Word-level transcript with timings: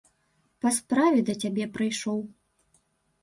Па 0.63 0.69
справе 0.77 1.19
да 1.27 1.35
цябе 1.43 1.67
прыйшоў. 1.75 2.19